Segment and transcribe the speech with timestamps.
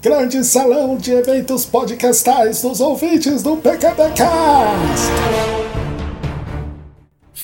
[0.00, 5.57] Grande salão de eventos podcastais dos ouvintes do PQPcast.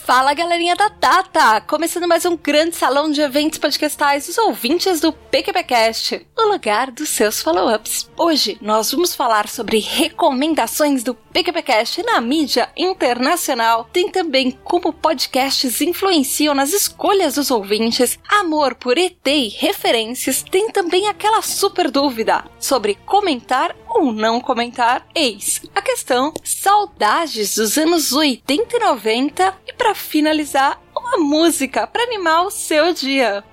[0.04, 1.62] Fala galerinha da Data!
[1.62, 7.08] Começando mais um grande salão de eventos podcastais dos ouvintes do PQPcast, o lugar dos
[7.08, 8.10] seus follow-ups.
[8.14, 13.88] Hoje nós vamos falar sobre recomendações do PQPcast na mídia internacional.
[13.94, 20.42] Tem também como podcasts influenciam nas escolhas dos ouvintes, amor por ET e referências.
[20.42, 27.78] Tem também aquela super dúvida sobre comentar ou não comentar, eis a questão saudades dos
[27.78, 33.44] anos 80 e 90 e para finalizar, uma música para animar o seu dia.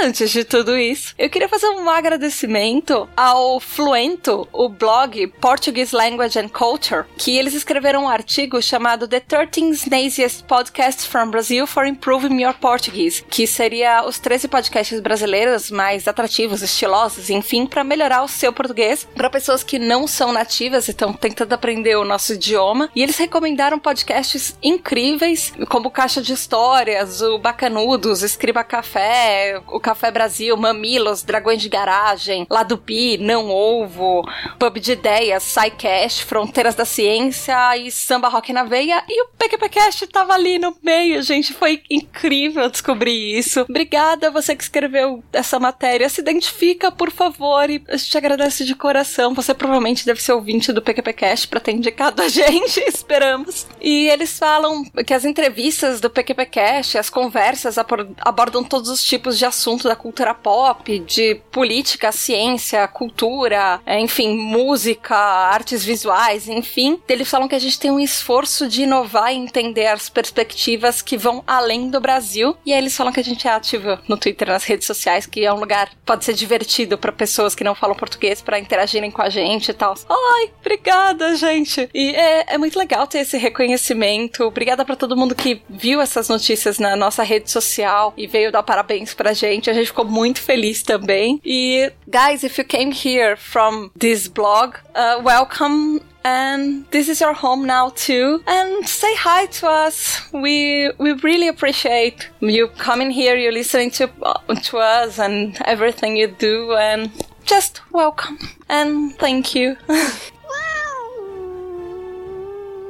[0.00, 6.38] Antes de tudo isso, eu queria fazer um agradecimento ao Fluento, o blog Portuguese Language
[6.38, 11.84] and Culture, que eles escreveram um artigo chamado The 13 Naziest Podcasts from Brazil for
[11.84, 18.22] Improving Your Portuguese, que seria os 13 podcasts brasileiros mais atrativos, estilosos, enfim, para melhorar
[18.22, 22.34] o seu português para pessoas que não são nativas e estão tentando aprender o nosso
[22.34, 22.88] idioma.
[22.94, 30.10] E eles recomendaram podcasts incríveis, como Caixa de Histórias, o Bacanudos, Escriba Café, o Café
[30.10, 34.22] Brasil, Mamilos, Dragões de Garagem, Lado Pi, Não Ovo,
[34.58, 39.02] Pub de Ideias, SciCast, Fronteiras da Ciência e Samba Rock na Veia.
[39.08, 41.54] E o PQPcast tava ali no meio, gente.
[41.54, 43.62] Foi incrível descobrir isso.
[43.62, 46.06] Obrigada você que escreveu essa matéria.
[46.10, 49.32] Se identifica, por favor, e a gente agradece de coração.
[49.32, 53.66] Você provavelmente deve ser ouvinte do PQPcast para ter indicado a gente, esperamos.
[53.80, 59.46] E eles falam que as entrevistas do PQPcast, as conversas abordam todos os tipos de
[59.46, 67.00] assuntos assunto da cultura pop, de política, ciência, cultura, é, enfim, música, artes visuais, enfim.
[67.08, 71.16] Eles falam que a gente tem um esforço de inovar e entender as perspectivas que
[71.16, 72.56] vão além do Brasil.
[72.66, 75.44] E aí eles falam que a gente é ativo no Twitter, nas redes sociais, que
[75.44, 79.22] é um lugar pode ser divertido para pessoas que não falam português para interagirem com
[79.22, 79.94] a gente e tal.
[80.08, 81.88] Ai, obrigada, gente.
[81.94, 84.44] E é, é muito legal ter esse reconhecimento.
[84.44, 88.62] Obrigada para todo mundo que viu essas notícias na nossa rede social e veio dar
[88.62, 89.70] parabéns pra gente gente.
[89.70, 91.40] A gente ficou muito feliz também.
[91.44, 97.32] E, guys, if you came here from this blog, uh, welcome and this is your
[97.32, 103.36] home now too and say hi to us we we really appreciate you coming here
[103.36, 107.12] you listening to uh, to us and everything you do and
[107.44, 108.36] just welcome
[108.68, 109.76] and thank you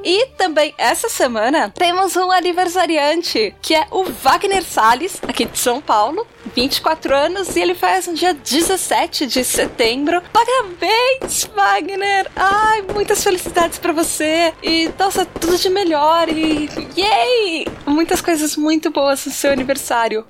[0.04, 5.80] E também essa semana temos um aniversariante, que é o Wagner Salles, aqui de São
[5.80, 10.22] Paulo, 24 anos, e ele faz no dia 17 de setembro.
[10.32, 12.30] Parabéns, Wagner!
[12.36, 14.54] Ai, muitas felicidades para você!
[14.62, 16.28] E nossa, tudo de melhor!
[16.28, 17.66] E yay!
[17.86, 20.24] Muitas coisas muito boas no seu aniversário.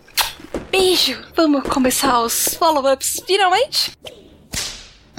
[0.70, 1.22] Beijo!
[1.36, 3.92] Vamos começar os follow-ups finalmente?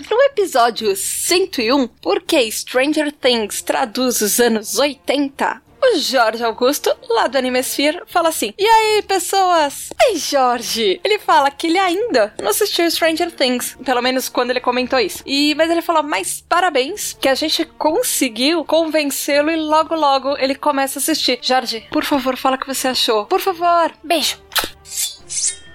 [0.10, 5.62] No episódio 101, por que Stranger Things traduz os anos 80?
[5.82, 9.92] O Jorge Augusto, lá do Animesphere, fala assim: E aí, pessoas?
[10.02, 11.00] Ei, Jorge!
[11.04, 15.22] Ele fala que ele ainda não assistiu Stranger Things, pelo menos quando ele comentou isso.
[15.26, 20.56] E mas ele falou: Mas parabéns, que a gente conseguiu convencê-lo e logo logo ele
[20.56, 21.40] começa a assistir.
[21.42, 23.26] Jorge, por favor, fala o que você achou.
[23.28, 24.38] Por favor, beijo.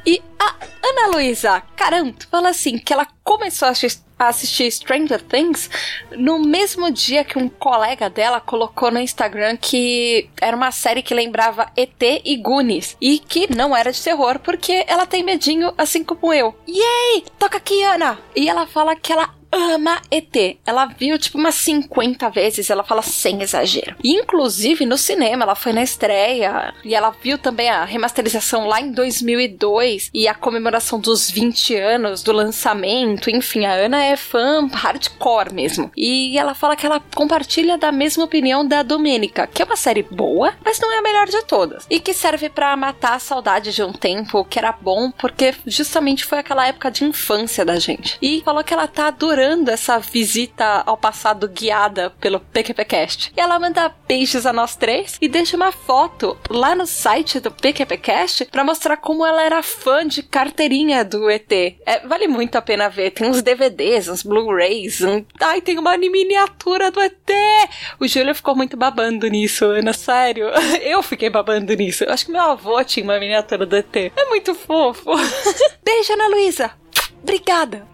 [0.06, 5.70] E a Ana Luísa Caranto fala assim que ela começou a assistir Stranger Things
[6.12, 11.14] no mesmo dia que um colega dela colocou no Instagram que era uma série que
[11.14, 16.04] lembrava ET e Goonies e que não era de terror porque ela tem medinho assim
[16.04, 16.54] como eu.
[16.68, 17.24] Yay!
[17.38, 18.18] Toca aqui, Ana!
[18.36, 20.58] E ela fala que ela ama ET.
[20.66, 23.96] Ela viu tipo umas 50 vezes, ela fala sem exagero.
[24.02, 28.92] Inclusive no cinema, ela foi na estreia e ela viu também a remasterização lá em
[28.92, 33.30] 2002 e a comemoração dos 20 anos do lançamento.
[33.30, 35.90] Enfim, a Ana é fã hardcore mesmo.
[35.96, 40.02] E ela fala que ela compartilha da mesma opinião da Domênica, que é uma série
[40.02, 41.86] boa, mas não é a melhor de todas.
[41.88, 46.24] E que serve para matar a saudade de um tempo que era bom, porque justamente
[46.24, 48.18] foi aquela época de infância da gente.
[48.20, 53.32] E falou que ela tá adorando adorando essa visita ao passado guiada pelo PQPcast.
[53.36, 57.50] E ela manda beijos a nós três e deixa uma foto lá no site do
[57.50, 61.52] PQPcast para mostrar como ela era fã de carteirinha do ET.
[61.52, 63.10] É, vale muito a pena ver.
[63.10, 65.02] Tem uns DVDs, uns Blu-rays.
[65.02, 65.24] Um...
[65.40, 67.30] Ai, tem uma miniatura do ET!
[68.00, 70.46] O Júlio ficou muito babando nisso, Ana, sério.
[70.82, 72.04] Eu fiquei babando nisso.
[72.04, 73.94] Eu acho que meu avô tinha uma miniatura do ET.
[73.94, 75.10] É muito fofo.
[75.84, 76.70] Beijo, Ana Luísa.
[77.22, 77.93] Obrigada.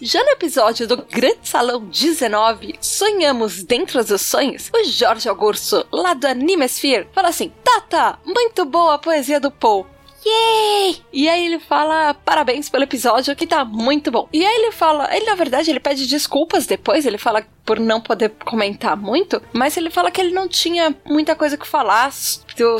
[0.00, 6.12] Já no episódio do Grande Salão 19, Sonhamos Dentro dos Sonhos, o Jorge Augusto, lá
[6.12, 9.86] do Animesphere, fala assim: Tata, muito boa a poesia do Paul.
[10.26, 11.02] Yay!
[11.12, 14.28] E aí ele fala parabéns pelo episódio que tá muito bom.
[14.32, 18.00] E aí ele fala, ele na verdade ele pede desculpas depois, ele fala por não
[18.00, 22.12] poder comentar muito, mas ele fala que ele não tinha muita coisa que falar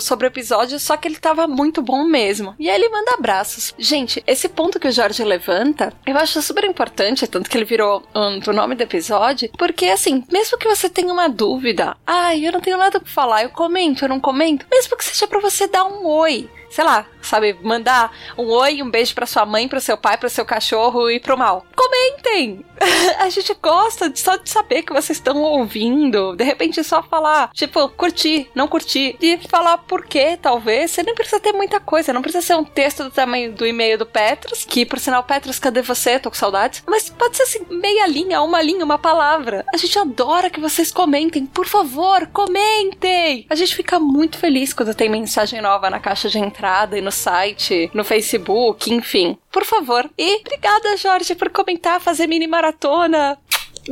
[0.00, 2.54] sobre o episódio, só que ele tava muito bom mesmo.
[2.58, 3.75] E aí ele manda abraços.
[3.76, 8.02] Gente, esse ponto que o Jorge levanta, eu acho super importante, tanto que ele virou
[8.14, 12.52] um, o nome do episódio, porque assim, mesmo que você tenha uma dúvida, ai, eu
[12.52, 15.66] não tenho nada pra falar, eu comento, eu não comento, mesmo que seja para você
[15.66, 19.81] dar um oi, sei lá, sabe, mandar um oi, um beijo para sua mãe, para
[19.81, 21.67] seu pai, para seu cachorro e pro mal.
[21.75, 22.64] Comentem!
[23.19, 26.37] a gente gosta só de saber que vocês estão ouvindo.
[26.37, 29.17] De repente só falar, tipo, curtir, não curtir.
[29.20, 30.90] E falar por quê, talvez.
[30.90, 32.12] Você nem precisa ter muita coisa.
[32.12, 35.58] Não precisa ser um texto do tamanho do e-mail do Petros, que por sinal, Petros,
[35.58, 36.19] cadê você?
[36.19, 36.82] Tô com saudades.
[36.87, 39.64] Mas pode ser assim, meia linha, uma linha, uma palavra.
[39.73, 41.46] A gente adora que vocês comentem.
[41.46, 43.46] Por favor, comentem!
[43.49, 47.12] A gente fica muito feliz quando tem mensagem nova na caixa de entrada e no
[47.16, 49.36] site, no Facebook, enfim.
[49.50, 50.08] Por favor.
[50.16, 53.38] E obrigada, Jorge, por comentar, fazer mini maratona.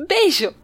[0.09, 0.55] Beijo!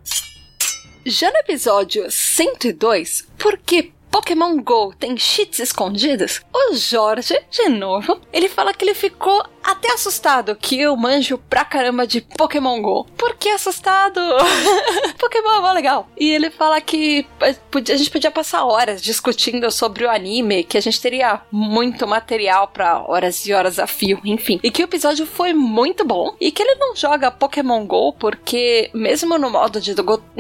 [1.06, 6.42] Já no episódio 102, por que Pokémon GO tem cheats escondidos?
[6.52, 11.64] O Jorge, de novo, ele fala que ele ficou até assustado que eu manjo pra
[11.64, 13.06] caramba de Pokémon GO.
[13.16, 14.20] Por que assustado?
[15.18, 16.08] Pokémon é mó legal.
[16.18, 20.82] E ele fala que a gente podia passar horas discutindo sobre o anime, que a
[20.82, 24.58] gente teria muito material para horas e horas a fio, enfim.
[24.62, 28.90] E que o episódio foi muito bom e que ele não joga Pokémon GO porque,
[28.92, 29.94] mesmo no modo de,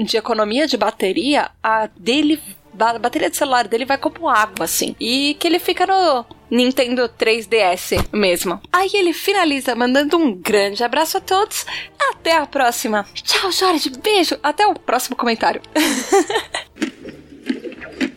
[0.04, 2.40] de economia de bateria, a dele
[2.82, 4.94] a bateria de celular dele vai como água, assim.
[4.98, 8.60] E que ele fica no Nintendo 3DS mesmo.
[8.72, 11.66] Aí ele finaliza mandando um grande abraço a todos.
[12.10, 13.06] Até a próxima.
[13.14, 13.90] Tchau, Jorge.
[13.90, 14.38] Beijo.
[14.42, 15.60] Até o próximo comentário.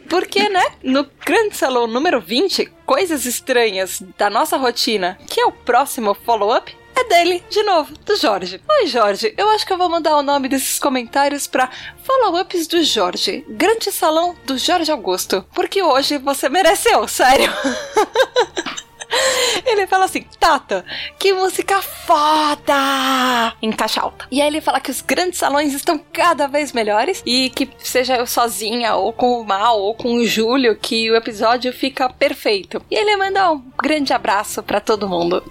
[0.10, 5.52] Porque, né, no Grande Salão número 20, coisas estranhas da nossa rotina, que é o
[5.52, 8.62] próximo follow-up, é dele, de novo, do Jorge.
[8.70, 11.70] Oi, Jorge, eu acho que eu vou mandar o nome desses comentários para
[12.04, 13.44] follow-ups do Jorge.
[13.50, 15.46] Grande salão do Jorge Augusto.
[15.54, 17.52] Porque hoje você mereceu, sério.
[19.66, 20.86] Ele fala assim, Tata,
[21.18, 23.56] que música foda!
[23.62, 24.28] Em caixa alta.
[24.32, 28.18] E aí ele fala que os grandes salões estão cada vez melhores e que seja
[28.18, 32.82] eu sozinha, ou com o Mal, ou com o Júlio, que o episódio fica perfeito.
[32.90, 35.44] E ele manda um grande abraço para todo mundo.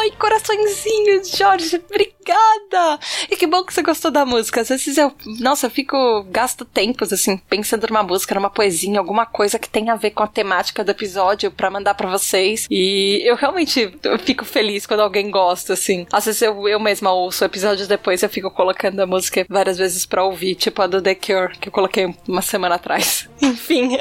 [0.00, 2.98] Ai, coraçõezinhos, Jorge, obrigada!
[3.30, 4.60] E que bom que você gostou da música.
[4.60, 9.26] Às vezes eu, nossa, eu fico, gasto tempos, assim, pensando numa música, numa poesia, alguma
[9.26, 12.66] coisa que tenha a ver com a temática do episódio para mandar para vocês.
[12.70, 16.06] E e eu realmente eu fico feliz quando alguém gosta, assim.
[16.12, 20.04] Às vezes eu, eu mesma ouço episódios depois, eu fico colocando a música várias vezes
[20.04, 23.28] pra ouvir, tipo a do The Cure, que eu coloquei uma semana atrás.
[23.40, 23.96] Enfim.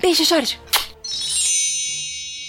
[0.00, 0.58] Beijo, Jorge!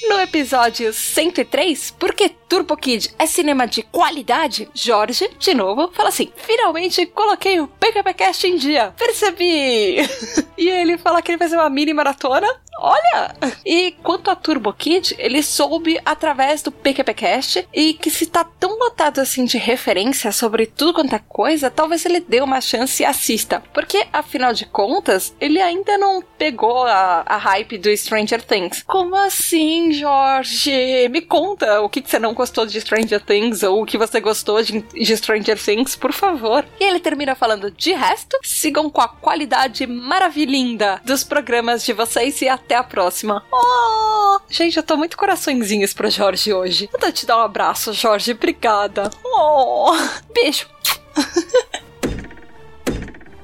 [0.10, 6.32] No episódio 103, porque Turbo Kid é cinema de qualidade, Jorge, de novo, fala assim:
[6.36, 8.94] finalmente coloquei o PKPcast em dia.
[8.98, 9.98] Percebi!
[10.58, 12.48] e ele fala que ele vai fazer uma mini maratona
[12.80, 13.36] Olha!
[13.66, 18.78] E quanto a Turbo Kid, ele soube através do PQPcast e que se tá tão
[18.78, 23.06] lotado assim de referência sobre tudo quanto é coisa, talvez ele dê uma chance e
[23.06, 23.64] assista.
[23.74, 28.84] Porque, afinal de contas, ele ainda não pegou a, a hype do Stranger Things.
[28.84, 31.10] Como assim, Jorge?
[31.10, 34.22] Me conta o que, que você não gostou de Stranger Things ou o que você
[34.22, 36.64] gostou de, de Stranger Things, por favor.
[36.80, 42.40] E ele termina falando de resto, sigam com a qualidade maravilhinda dos programas de vocês
[42.42, 43.44] e até a próxima.
[43.52, 44.40] Oh!
[44.48, 46.90] Gente, eu tô muito coraçõezinhos pro Jorge hoje.
[46.92, 48.32] Vou te dar um abraço, Jorge.
[48.32, 49.10] Obrigada.
[49.26, 49.92] Oh!
[50.32, 50.68] Beijo.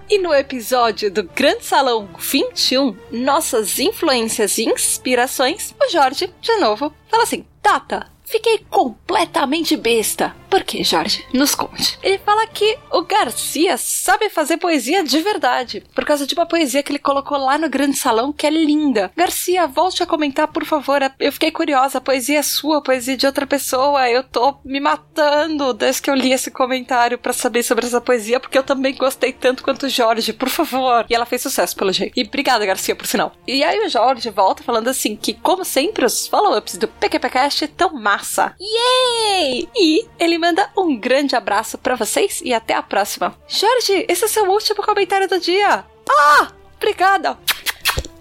[0.10, 6.94] E no episódio do Grande Salão 21, nossas influências e inspirações, o Jorge, de novo,
[7.10, 10.36] fala assim: Tata, fiquei completamente besta.
[10.54, 11.26] Por que, Jorge?
[11.34, 11.98] Nos conte.
[12.04, 16.84] Ele fala que o Garcia sabe fazer poesia de verdade, por causa de uma poesia
[16.84, 19.12] que ele colocou lá no grande salão que é linda.
[19.18, 21.02] Garcia, volte a comentar, por favor.
[21.20, 21.98] Eu fiquei curiosa.
[21.98, 24.08] A poesia é sua, a poesia de outra pessoa.
[24.08, 28.40] Eu tô me matando desde que eu li esse comentário para saber sobre essa poesia,
[28.40, 31.04] porque eu também gostei tanto quanto o Jorge, por favor.
[31.10, 32.14] E ela fez sucesso, pelo jeito.
[32.16, 33.34] E obrigada, Garcia, por sinal.
[33.48, 37.96] E aí o Jorge volta falando assim que, como sempre, os follow-ups do PQPcast tão
[37.96, 38.56] massa.
[38.62, 39.68] Yay!
[39.76, 43.34] E ele manda um grande abraço para vocês e até a próxima.
[43.48, 45.86] Jorge, esse é seu último comentário do dia.
[46.10, 47.38] Ah, obrigada.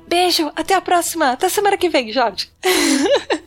[0.07, 1.33] Beijo, até a próxima.
[1.33, 2.49] Até semana que vem, Jorge.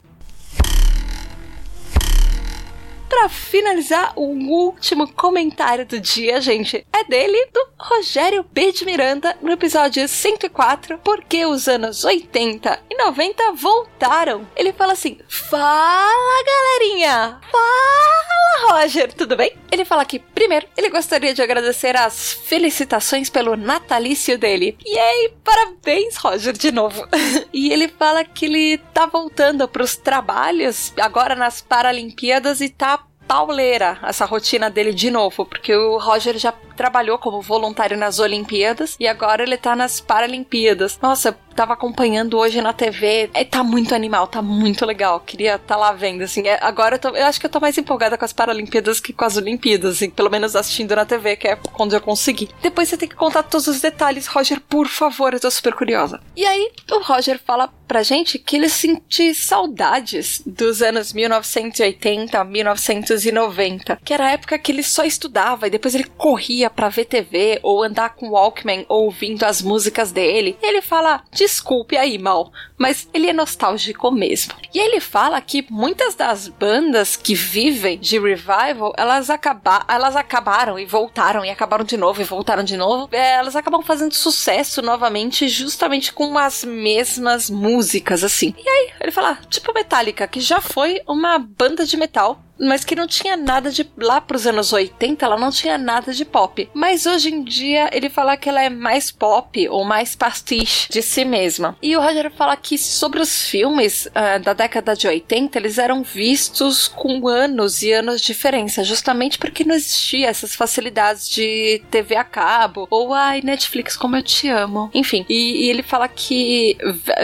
[3.15, 8.74] para finalizar, o último comentário do dia, gente, é dele, do Rogério B.
[8.74, 14.45] de Miranda, no episódio 104, Porque os anos 80 e 90 voltaram.
[14.53, 17.39] Ele fala assim: Fala, galerinha!
[17.50, 19.55] Fala, Roger, tudo bem?
[19.75, 24.77] Ele fala que, primeiro, ele gostaria de agradecer as felicitações pelo natalício dele.
[24.86, 27.05] E aí, parabéns, Roger, de novo.
[27.51, 34.00] e ele fala que ele tá voltando pros trabalhos agora nas Paralimpíadas e tá pauleira
[34.03, 39.08] essa rotina dele de novo, porque o Roger já trabalhou como voluntário nas Olimpíadas e
[39.08, 41.00] agora ele tá nas Paralimpíadas.
[41.01, 43.29] Nossa, tava acompanhando hoje na TV.
[43.34, 45.20] É, tá muito animal, tá muito legal.
[45.22, 46.48] Queria tá lá vendo, assim.
[46.48, 49.13] É, agora eu, tô, eu, acho que eu tô mais empolgada com as Paralimpíadas que
[49.13, 52.50] com as Olimpíadas, assim, pelo menos assistindo na TV, que é quando eu consegui.
[52.62, 56.22] Depois você tem que contar todos os detalhes, Roger, por favor, eu tô super curiosa.
[56.36, 64.00] E aí, o Roger fala pra gente que ele sente saudades dos anos 1980, 1990,
[64.03, 67.60] que era a época que ele só estudava e depois ele corria pra ver TV
[67.63, 70.57] ou andar com Walkman ouvindo as músicas dele.
[70.62, 74.53] Ele fala: Desculpe aí, mal, mas ele é nostálgico mesmo.
[74.74, 80.77] E ele fala que muitas das bandas que vivem de revival, elas, acaba elas acabaram
[80.77, 83.10] e voltaram, e acabaram de novo e voltaram de novo.
[83.12, 88.53] É, elas acabam fazendo sucesso novamente, justamente com as mesmas músicas, assim.
[88.57, 92.96] E aí, ele fala, tipo Metallica, que já foi uma banda de metal mas que
[92.96, 93.90] não tinha nada de.
[93.98, 96.70] Lá pros anos 80, ela não tinha nada de pop.
[96.74, 101.02] Mas hoje em dia, ele fala que ela é mais pop ou mais pastiche de
[101.02, 101.78] si mesma.
[101.82, 106.04] E o Roger fala que sobre os filmes uh, da década de 80, eles eram
[106.04, 112.16] vistos com anos e anos de diferença, justamente porque não existia essas facilidades de TV
[112.16, 114.90] a cabo ou ai, Netflix, como eu te amo.
[114.94, 116.78] Enfim, e, e ele fala que,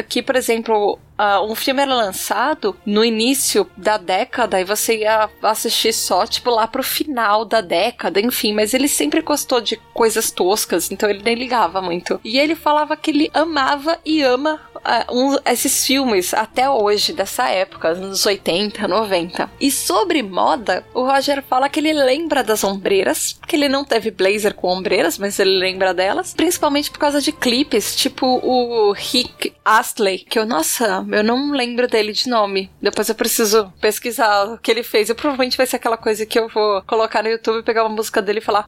[0.10, 5.30] que, por exemplo, uh, um filme era lançado no início da década e você ia
[5.44, 10.32] assistir só, tipo, lá pro final da década, enfim, mas ele sempre gostou de coisas
[10.32, 12.20] toscas, então ele nem ligava muito.
[12.24, 17.50] E ele falava que ele amava e ama uh, um, esses filmes até hoje, dessa
[17.50, 19.50] época, anos 80, 90.
[19.60, 24.12] E sobre moda, o Roger fala que ele lembra das ombreiras, que ele não teve
[24.12, 29.54] blazer com ombreiras, mas ele lembra delas, principalmente por causa de clipes, tipo o Rick
[29.64, 32.70] Astley, que eu, nossa, eu não lembro dele de nome.
[32.82, 35.10] Depois eu preciso pesquisar o que ele fez.
[35.10, 38.22] E provavelmente vai ser aquela coisa que eu vou colocar no YouTube, pegar uma música
[38.22, 38.68] dele e falar: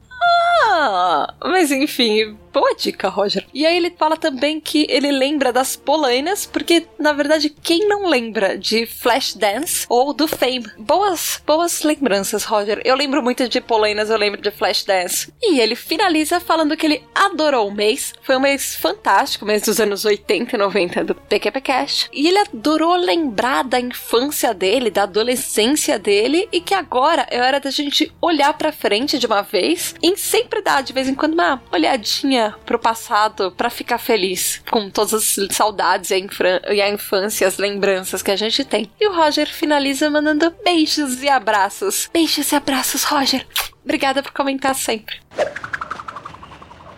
[0.68, 3.44] Ah, mas enfim, Boa dica, Roger.
[3.52, 8.06] E aí ele fala também que ele lembra das polainas, porque na verdade quem não
[8.06, 10.70] lembra de Flashdance ou do Fame?
[10.78, 12.80] Boas, boas lembranças, Roger.
[12.84, 15.32] Eu lembro muito de polainas, eu lembro de Flashdance.
[15.42, 18.12] E ele finaliza falando que ele adorou o mês.
[18.22, 22.08] Foi um mês fantástico, mês dos anos 80 e 90 do PQP Cash.
[22.12, 27.58] E ele adorou lembrar da infância dele, da adolescência dele e que agora é hora
[27.58, 31.34] da gente olhar para frente de uma vez e sempre dar de vez em quando
[31.34, 36.88] uma olhadinha pro passado para ficar feliz com todas as saudades e a, e a
[36.88, 38.90] infância, as lembranças que a gente tem.
[39.00, 42.10] E o Roger finaliza mandando beijos e abraços.
[42.12, 43.46] Beijos e abraços, Roger.
[43.84, 45.20] Obrigada por comentar sempre.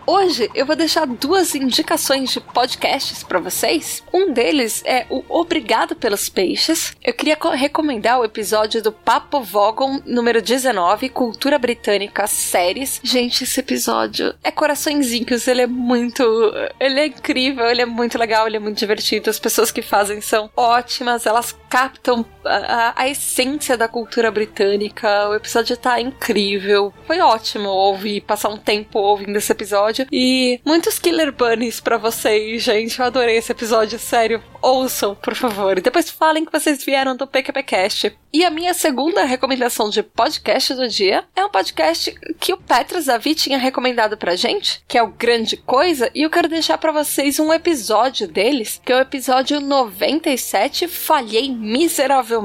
[0.09, 4.01] Hoje eu vou deixar duas indicações de podcasts para vocês.
[4.13, 6.95] Um deles é o Obrigado pelos Peixes.
[7.03, 13.01] Eu queria recomendar o episódio do Papo Vogon número 19, Cultura Britânica Séries.
[13.03, 16.23] Gente, esse episódio é coraçõezinhos, ele é muito.
[16.79, 19.29] Ele é incrível, ele é muito legal, ele é muito divertido.
[19.29, 25.29] As pessoas que fazem são ótimas, elas captam a, a, essência da cultura britânica.
[25.29, 26.93] O episódio tá incrível.
[27.05, 30.07] Foi ótimo ouvir, passar um tempo ouvindo esse episódio.
[30.11, 32.99] E muitos Killer Bunnies pra vocês, gente.
[32.99, 34.41] Eu adorei esse episódio, sério.
[34.61, 35.77] Ouçam, por favor.
[35.77, 38.17] E depois falem que vocês vieram do PQPcast.
[38.33, 43.05] E a minha segunda recomendação de podcast do dia é um podcast que o Petras
[43.05, 46.91] Davi tinha recomendado pra gente, que é o Grande Coisa, e eu quero deixar para
[46.91, 52.36] vocês um episódio deles, que é o episódio 97, Falhei Miseravelmente,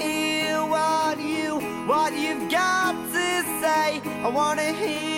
[0.00, 4.00] Hear what you, what you've got to say.
[4.24, 5.13] I wanna hear